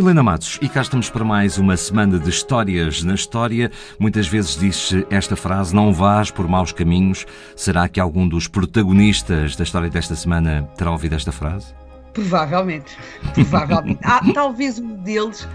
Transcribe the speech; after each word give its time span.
Helena 0.00 0.22
Matos, 0.22 0.58
e 0.62 0.68
cá 0.68 0.80
estamos 0.80 1.10
para 1.10 1.24
mais 1.24 1.58
uma 1.58 1.76
semana 1.76 2.18
de 2.18 2.30
histórias 2.30 3.02
na 3.04 3.14
história. 3.14 3.70
Muitas 3.98 4.26
vezes 4.26 4.56
diz-se 4.58 5.06
esta 5.10 5.36
frase: 5.36 5.74
não 5.74 5.92
vás 5.92 6.30
por 6.30 6.48
maus 6.48 6.72
caminhos. 6.72 7.26
Será 7.54 7.86
que 7.86 8.00
algum 8.00 8.26
dos 8.26 8.48
protagonistas 8.48 9.54
da 9.56 9.62
história 9.62 9.90
desta 9.90 10.16
semana 10.16 10.68
terá 10.74 10.90
ouvido 10.90 11.14
esta 11.14 11.30
frase? 11.30 11.74
Provavelmente, 12.12 12.96
provavelmente. 13.34 14.00
ah, 14.04 14.20
talvez 14.34 14.78
um 14.78 14.96
deles 14.96 15.46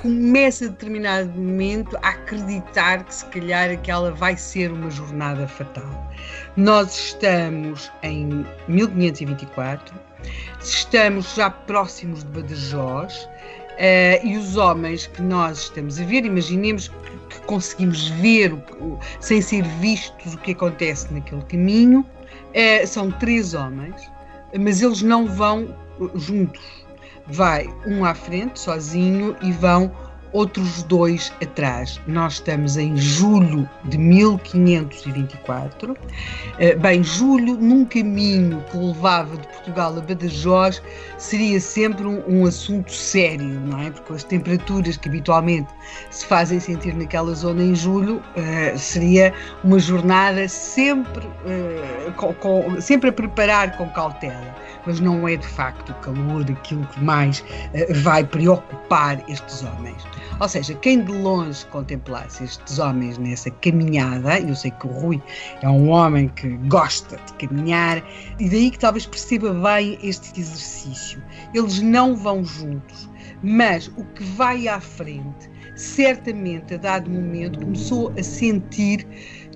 comece 0.00 0.66
a 0.66 0.68
determinado 0.68 1.30
momento 1.30 1.96
a 2.02 2.10
acreditar 2.10 3.04
que 3.04 3.14
se 3.14 3.24
calhar 3.26 3.70
aquela 3.70 4.12
vai 4.12 4.36
ser 4.36 4.70
uma 4.70 4.90
jornada 4.90 5.48
fatal. 5.48 6.12
Nós 6.56 6.94
estamos 6.94 7.90
em 8.02 8.46
1524, 8.68 9.94
estamos 10.60 11.34
já 11.34 11.50
próximos 11.50 12.22
de 12.22 12.42
Badajoz, 12.42 13.28
Uh, 13.74 14.24
e 14.24 14.36
os 14.36 14.56
homens 14.56 15.08
que 15.08 15.20
nós 15.20 15.62
estamos 15.62 16.00
a 16.00 16.04
ver, 16.04 16.24
imaginemos 16.24 16.86
que, 16.86 16.94
que 17.28 17.40
conseguimos 17.40 18.08
ver, 18.10 18.52
o, 18.52 18.58
o, 18.78 19.00
sem 19.18 19.42
ser 19.42 19.64
vistos, 19.80 20.34
o 20.34 20.38
que 20.38 20.52
acontece 20.52 21.12
naquele 21.12 21.42
caminho, 21.42 22.00
uh, 22.00 22.86
são 22.86 23.10
três 23.10 23.52
homens, 23.52 24.08
mas 24.58 24.82
eles 24.82 25.02
não 25.02 25.26
vão 25.26 25.74
juntos. 26.14 26.84
Vai 27.26 27.66
um 27.86 28.04
à 28.04 28.14
frente, 28.14 28.60
sozinho, 28.60 29.36
e 29.40 29.50
vão 29.52 29.90
outros 30.34 30.82
dois 30.82 31.32
atrás. 31.40 32.00
Nós 32.06 32.34
estamos 32.34 32.76
em 32.76 32.96
julho 32.96 33.68
de 33.84 33.96
1524. 33.96 35.96
Eh, 36.58 36.74
bem, 36.74 37.02
julho, 37.02 37.56
num 37.56 37.84
caminho 37.84 38.62
que 38.70 38.76
levava 38.76 39.36
de 39.36 39.46
Portugal 39.46 39.96
a 39.96 40.00
Badajoz, 40.00 40.82
seria 41.18 41.60
sempre 41.60 42.04
um, 42.04 42.22
um, 42.28 42.46
assunto 42.46 42.92
sério, 42.92 43.60
não 43.60 43.80
é? 43.80 43.90
Porque 43.90 44.12
as 44.12 44.24
temperaturas 44.24 44.96
que 44.96 45.08
habitualmente 45.08 45.68
se 46.10 46.26
fazem 46.26 46.58
sentir 46.58 46.94
naquela 46.94 47.32
zona 47.34 47.62
em 47.62 47.74
julho, 47.74 48.16
uh, 48.16 48.76
seria 48.76 49.32
uma 49.62 49.78
jornada 49.78 50.48
sempre, 50.48 51.26
uh, 51.26 52.12
com, 52.16 52.34
com, 52.34 52.80
sempre 52.80 53.10
a 53.10 53.12
preparar 53.12 53.76
com 53.76 53.88
cautela. 53.90 54.54
Mas 54.84 55.00
não 55.00 55.26
é 55.28 55.36
de 55.36 55.46
facto 55.46 55.90
o 55.90 55.94
calor 55.94 56.44
aquilo 56.50 56.84
que 56.88 57.02
mais 57.02 57.38
uh, 57.38 58.02
vai 58.02 58.24
preocupar 58.24 59.22
estes 59.28 59.62
homens. 59.62 60.04
Ou 60.40 60.48
seja, 60.48 60.74
quem 60.74 61.04
de 61.04 61.12
longe 61.12 61.64
contemplasse 61.66 62.44
estes 62.44 62.78
homens 62.78 63.18
nessa 63.18 63.50
caminhada, 63.50 64.40
eu 64.40 64.54
sei 64.54 64.70
que 64.72 64.86
o 64.86 64.90
Rui 64.90 65.22
é 65.62 65.68
um 65.68 65.90
homem 65.90 66.28
que 66.28 66.48
gosta 66.68 67.16
de 67.16 67.46
caminhar, 67.46 68.02
e 68.38 68.48
daí 68.48 68.70
que 68.70 68.78
talvez 68.78 69.06
perceba 69.06 69.52
bem 69.52 69.98
este 70.02 70.40
exercício. 70.40 71.22
Eles 71.54 71.80
não 71.80 72.16
vão 72.16 72.44
juntos, 72.44 73.08
mas 73.42 73.88
o 73.96 74.04
que 74.14 74.24
vai 74.24 74.66
à 74.66 74.80
frente, 74.80 75.50
certamente 75.76 76.74
a 76.74 76.76
dado 76.78 77.10
momento, 77.10 77.60
começou 77.60 78.12
a 78.18 78.22
sentir 78.22 79.06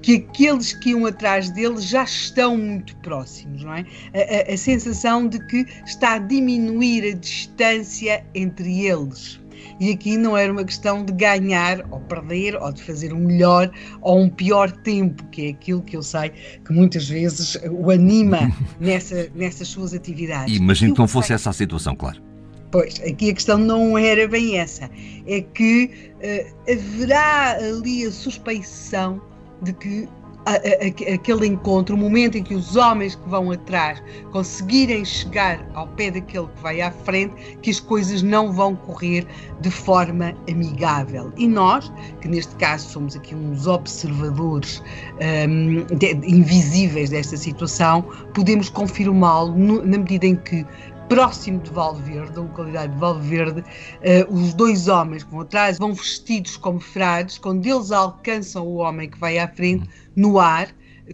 que 0.03 0.17
aqueles 0.17 0.73
que 0.75 0.91
iam 0.91 1.07
atrás 1.07 1.51
deles 1.51 1.85
já 1.85 2.05
estão 2.05 2.57
muito 2.57 2.97
próximos, 2.99 3.65
não 3.65 3.75
é? 3.75 3.85
A, 4.15 4.51
a, 4.51 4.55
a 4.55 4.57
sensação 4.57 5.27
de 5.27 5.39
que 5.47 5.67
está 5.85 6.15
a 6.15 6.19
diminuir 6.19 7.13
a 7.13 7.17
distância 7.17 8.25
entre 8.35 8.87
eles. 8.87 9.41
E 9.81 9.91
aqui 9.93 10.17
não 10.17 10.37
era 10.37 10.53
uma 10.53 10.65
questão 10.65 11.05
de 11.05 11.13
ganhar 11.13 11.85
ou 11.91 12.01
perder, 12.01 12.57
ou 12.57 12.73
de 12.73 12.83
fazer 12.83 13.13
um 13.13 13.21
melhor 13.21 13.71
ou 14.01 14.21
um 14.21 14.29
pior 14.29 14.71
tempo, 14.71 15.25
que 15.27 15.47
é 15.47 15.51
aquilo 15.51 15.83
que 15.83 15.97
eu 15.97 16.03
sei 16.03 16.33
que 16.65 16.73
muitas 16.73 17.09
vezes 17.09 17.59
o 17.71 17.91
anima 17.91 18.51
nessa, 18.81 19.29
nessas 19.35 19.69
suas 19.69 19.95
atividades. 19.95 20.57
Imagino 20.57 20.95
que 20.95 21.01
não 21.01 21.09
fosse 21.09 21.33
essa 21.33 21.51
a 21.51 21.53
situação, 21.53 21.95
claro. 21.95 22.21
Pois, 22.71 23.01
aqui 23.01 23.31
a 23.31 23.35
questão 23.35 23.57
não 23.57 23.97
era 23.97 24.29
bem 24.29 24.59
essa. 24.59 24.91
É 25.27 25.41
que 25.41 25.91
uh, 26.17 26.71
haverá 26.71 27.53
ali 27.57 28.05
a 28.05 28.13
suspeição 28.13 29.21
de 29.63 29.73
que 29.73 30.09
aquele 30.47 31.47
encontro, 31.47 31.95
o 31.95 31.99
momento 31.99 32.39
em 32.39 32.43
que 32.43 32.55
os 32.55 32.77
homens 32.77 33.15
que 33.15 33.29
vão 33.29 33.51
atrás 33.51 34.03
conseguirem 34.33 35.05
chegar 35.05 35.67
ao 35.75 35.87
pé 35.89 36.11
daquele 36.11 36.47
que 36.47 36.63
vai 36.63 36.81
à 36.81 36.91
frente, 36.91 37.35
que 37.61 37.71
as 37.71 37.81
coisas 37.81 38.23
não 38.23 38.53
vão 38.53 38.75
correr 38.75 39.27
de 39.61 39.71
forma 39.71 40.35
amigável. 40.51 41.33
E 41.37 41.47
nós, 41.47 41.93
que 42.21 42.29
neste 42.29 42.55
caso 42.57 42.89
somos 42.89 43.17
aqui 43.17 43.35
uns 43.35 43.67
observadores 43.67 44.83
um, 45.49 45.85
de, 45.97 46.13
invisíveis 46.27 47.11
desta 47.11 47.37
situação, 47.37 48.03
podemos 48.33 48.69
confirmá-lo 48.69 49.55
na 49.85 49.99
medida 49.99 50.27
em 50.27 50.37
que 50.37 50.65
próximo 51.09 51.61
de 51.61 51.71
Valverde, 51.71 52.33
da 52.33 52.43
localidade 52.43 52.93
de 52.93 52.99
Valverde, 52.99 53.61
uh, 53.61 54.35
os 54.35 54.55
dois 54.55 54.89
homens 54.89 55.25
que 55.25 55.31
vão 55.31 55.41
atrás 55.41 55.79
vão 55.79 55.93
vestidos 55.93 56.57
como 56.57 56.81
frades, 56.81 57.39
quando 57.39 57.67
eles 57.67 57.91
alcançam 57.91 58.67
o 58.67 58.77
homem 58.77 59.09
que 59.09 59.19
vai 59.19 59.39
à 59.39 59.49
frente, 59.49 59.89
no 60.15 60.39
ar, 60.39 60.69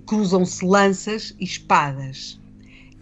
cruzam-se 0.07 0.65
lanças 0.65 1.35
e 1.39 1.45
espadas. 1.45 2.41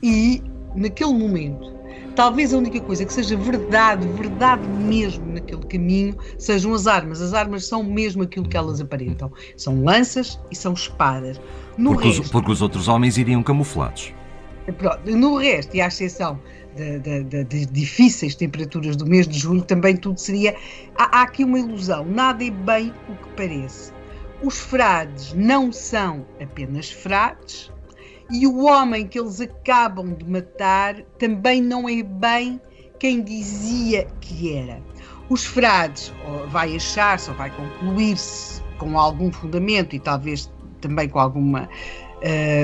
E, 0.03 0.43
naquele 0.75 1.13
momento, 1.13 1.73
talvez 2.15 2.53
a 2.53 2.59
única 2.59 2.81
coisa 2.81 3.05
que 3.05 3.13
seja 3.13 3.37
verdade, 3.37 4.07
verdade 4.09 4.67
mesmo 4.69 5.25
naquele 5.33 5.63
caminho, 5.63 6.17
sejam 6.39 6.75
as 6.75 6.87
armas. 6.87 7.21
As 7.21 7.33
armas 7.33 7.67
são 7.67 7.83
mesmo 7.83 8.23
aquilo 8.23 8.49
que 8.49 8.57
elas 8.57 8.81
aparentam. 8.81 9.33
São 9.57 9.83
lanças 9.83 10.39
e 10.51 10.57
são 10.57 10.73
espadas. 10.75 11.41
No 11.79 11.93
porque, 11.93 12.09
resto, 12.09 12.23
os, 12.23 12.31
porque 12.31 12.53
os 12.53 12.61
outros 12.61 12.89
homens 12.89 13.17
iriam 13.17 13.43
camuflados. 13.43 14.13
Pronto, 14.79 15.11
no 15.11 15.37
resto, 15.37 15.77
e 15.77 15.81
à 15.81 15.89
exceção 15.89 16.41
das 16.75 17.67
difíceis 17.71 18.35
temperaturas 18.35 18.97
do 18.97 19.07
mês 19.07 19.27
de 19.27 19.39
julho, 19.39 19.63
também 19.63 19.97
tudo 19.97 20.19
seria. 20.19 20.55
Há, 20.97 21.19
há, 21.19 21.23
aqui 21.23 21.45
uma 21.45 21.59
ilusão, 21.59 22.05
nada 22.05 22.45
é 22.45 22.51
bem 22.51 22.93
o 23.09 23.15
que 23.17 23.29
parece. 23.37 23.93
Os 24.43 24.59
frades 24.59 25.33
não 25.35 25.73
são 25.73 26.27
apenas 26.41 26.91
frades 26.91 27.71
e 28.31 28.47
o 28.47 28.65
homem 28.65 29.07
que 29.07 29.19
eles 29.19 29.41
acabam 29.41 30.15
de 30.15 30.25
matar 30.25 31.03
também 31.19 31.61
não 31.61 31.89
é 31.89 32.03
bem 32.03 32.61
quem 32.99 33.23
dizia 33.23 34.07
que 34.21 34.57
era. 34.57 34.81
Os 35.29 35.45
frades 35.45 36.13
vai 36.49 36.75
achar-se 36.75 37.31
ou 37.31 37.37
vai 37.37 37.51
concluir-se 37.51 38.63
com 38.79 38.99
algum 38.99 39.31
fundamento 39.31 39.95
e 39.95 40.01
talvez 40.01 40.51
também 40.81 41.09
com 41.09 41.19
alguma 41.19 41.69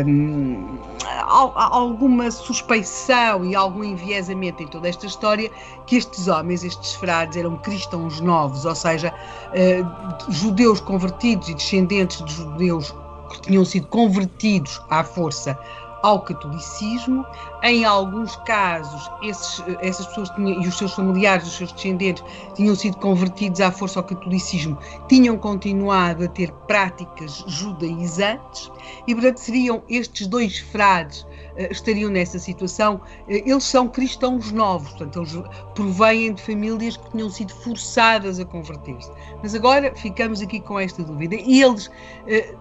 um, 0.07 0.79
alguma 1.27 2.31
suspeição 2.31 3.45
e 3.45 3.55
algum 3.55 3.83
enviesamento 3.83 4.63
em 4.63 4.67
toda 4.67 4.89
esta 4.89 5.07
história 5.07 5.51
que 5.87 5.97
estes 5.97 6.29
homens, 6.29 6.65
estes 6.65 6.95
frades, 6.95 7.37
eram 7.37 7.57
cristãos 7.59 8.21
novos, 8.21 8.65
ou 8.65 8.75
seja, 8.75 9.13
uh, 9.13 10.33
judeus 10.33 10.81
convertidos 10.81 11.49
e 11.49 11.55
descendentes 11.55 12.25
de 12.25 12.33
judeus 12.33 12.95
que 13.31 13.41
tinham 13.43 13.65
sido 13.65 13.87
convertidos 13.89 14.81
à 14.89 15.05
força 15.05 15.59
ao 16.03 16.23
catolicismo. 16.23 17.25
Em 17.63 17.85
alguns 17.85 18.37
casos, 18.37 19.11
esses, 19.23 19.63
essas 19.81 20.07
pessoas 20.07 20.31
tinham, 20.31 20.63
e 20.63 20.69
os 20.69 20.79
seus 20.79 20.95
familiares, 20.95 21.47
os 21.47 21.57
seus 21.57 21.73
descendentes, 21.73 22.23
tinham 22.55 22.75
sido 22.75 22.97
convertidos 22.99 23.61
à 23.61 23.71
força 23.71 23.99
ao 23.99 24.05
catolicismo, 24.05 24.79
tinham 25.09 25.37
continuado 25.37 26.25
a 26.25 26.29
ter 26.29 26.53
práticas 26.67 27.45
judaizantes, 27.47 28.71
e 29.07 29.15
portanto 29.15 29.39
seriam 29.39 29.83
estes 29.89 30.27
dois 30.27 30.59
frades 30.59 31.27
eh, 31.57 31.69
estariam 31.71 32.11
nessa 32.11 32.39
situação, 32.39 33.01
eh, 33.29 33.43
eles 33.45 33.65
são 33.65 33.89
cristãos 33.89 34.53
novos, 34.53 34.91
portanto, 34.91 35.19
eles 35.19 35.49
provêm 35.75 36.33
de 36.33 36.43
famílias 36.43 36.97
que 36.97 37.11
tinham 37.11 37.29
sido 37.29 37.53
forçadas 37.53 38.39
a 38.39 38.45
converter-se. 38.45 39.11
Mas 39.43 39.55
agora 39.55 39.93
ficamos 39.95 40.41
aqui 40.41 40.61
com 40.61 40.79
esta 40.79 41.03
dúvida. 41.03 41.35
E 41.35 41.63
eles 41.63 41.91
eh, 42.27 42.55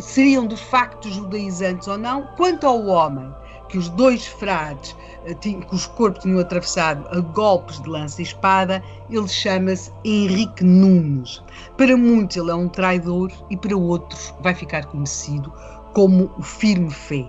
seriam 0.00 0.46
de 0.46 0.56
facto 0.56 1.10
judaizantes 1.10 1.88
ou 1.88 1.98
não, 1.98 2.26
quanto 2.36 2.66
ao 2.66 2.86
homem, 2.86 3.32
que 3.68 3.78
os 3.78 3.88
dois 3.90 4.26
frades 4.26 4.96
eh, 5.24 5.36
os 5.70 5.86
corpos 5.86 6.22
tinham 6.22 6.40
atravessado 6.40 7.06
a 7.16 7.20
golpes 7.20 7.80
de 7.80 7.88
lança 7.88 8.20
e 8.20 8.24
espada, 8.24 8.82
ele 9.08 9.28
chama-se 9.28 9.92
Henrique 10.04 10.64
Nunes. 10.64 11.42
Para 11.76 11.96
muitos 11.96 12.36
ele 12.36 12.50
é 12.50 12.54
um 12.54 12.68
traidor 12.68 13.30
e 13.48 13.56
para 13.56 13.76
outros 13.76 14.34
vai 14.40 14.54
ficar 14.54 14.86
conhecido 14.86 15.52
como 15.92 16.30
o 16.36 16.42
firme 16.42 16.90
fé. 16.90 17.28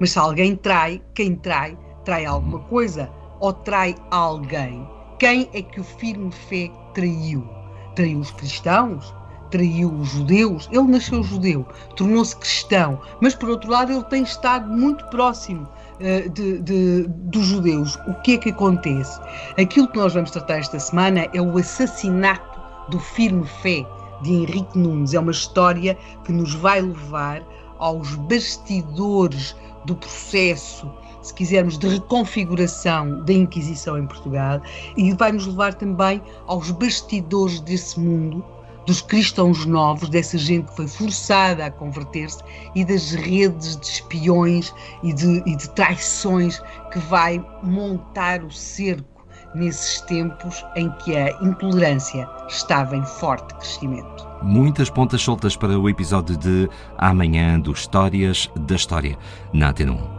Mas 0.00 0.12
se 0.12 0.18
alguém 0.18 0.56
trai, 0.56 1.00
quem 1.14 1.36
trai, 1.36 1.78
trai 2.04 2.26
alguma 2.26 2.60
coisa 2.60 3.10
ou 3.40 3.52
trai 3.52 3.94
alguém. 4.10 4.86
Quem 5.18 5.48
é 5.52 5.62
que 5.62 5.80
o 5.80 5.84
firme 5.84 6.30
fé 6.30 6.70
traiu? 6.94 7.46
Traiu 7.94 8.18
os 8.18 8.30
cristãos? 8.32 9.14
Atraiu 9.56 9.92
os 9.92 10.10
judeus. 10.10 10.68
Ele 10.70 10.82
nasceu 10.84 11.22
judeu, 11.22 11.66
tornou-se 11.96 12.36
cristão, 12.36 13.00
mas 13.20 13.34
por 13.34 13.48
outro 13.48 13.70
lado 13.70 13.92
ele 13.92 14.04
tem 14.04 14.22
estado 14.22 14.68
muito 14.68 15.04
próximo 15.06 15.66
uh, 15.94 16.30
de, 16.30 16.58
de, 16.60 17.06
dos 17.08 17.46
judeus. 17.46 17.96
O 18.06 18.14
que 18.22 18.34
é 18.34 18.38
que 18.38 18.50
acontece? 18.50 19.18
Aquilo 19.58 19.88
que 19.88 19.98
nós 19.98 20.14
vamos 20.14 20.30
tratar 20.30 20.58
esta 20.58 20.78
semana 20.78 21.26
é 21.32 21.40
o 21.40 21.56
assassinato 21.56 22.60
do 22.90 23.00
firme 23.00 23.46
fé 23.62 23.86
de 24.22 24.32
Henrique 24.32 24.78
Nunes. 24.78 25.14
É 25.14 25.20
uma 25.20 25.32
história 25.32 25.96
que 26.24 26.32
nos 26.32 26.54
vai 26.54 26.80
levar 26.80 27.42
aos 27.78 28.14
bastidores 28.14 29.56
do 29.84 29.94
processo 29.94 30.90
se 31.26 31.34
quisermos, 31.34 31.76
de 31.76 31.88
reconfiguração 31.88 33.24
da 33.24 33.32
Inquisição 33.32 33.98
em 33.98 34.06
Portugal 34.06 34.62
e 34.96 35.12
vai 35.14 35.32
nos 35.32 35.44
levar 35.46 35.74
também 35.74 36.22
aos 36.46 36.70
bastidores 36.70 37.58
desse 37.60 37.98
mundo, 37.98 38.44
dos 38.86 39.02
cristãos 39.02 39.66
novos, 39.66 40.08
dessa 40.08 40.38
gente 40.38 40.68
que 40.68 40.76
foi 40.76 40.88
forçada 40.88 41.66
a 41.66 41.70
converter-se 41.70 42.42
e 42.74 42.84
das 42.84 43.12
redes 43.12 43.76
de 43.76 43.86
espiões 43.86 44.72
e 45.02 45.12
de, 45.12 45.42
e 45.44 45.56
de 45.56 45.68
traições 45.70 46.62
que 46.92 46.98
vai 47.00 47.44
montar 47.62 48.42
o 48.44 48.50
cerco 48.50 49.16
nesses 49.54 50.00
tempos 50.02 50.64
em 50.76 50.90
que 50.98 51.16
a 51.16 51.30
intolerância 51.42 52.28
estava 52.48 52.96
em 52.96 53.04
forte 53.04 53.54
crescimento. 53.54 54.26
Muitas 54.42 54.90
pontas 54.90 55.22
soltas 55.22 55.56
para 55.56 55.78
o 55.78 55.88
episódio 55.88 56.36
de 56.36 56.68
Amanhã 56.98 57.58
do 57.58 57.72
Histórias 57.72 58.50
da 58.54 58.76
História, 58.76 59.18
na 59.52 59.70
Antena 59.70 59.92
1. 59.92 60.15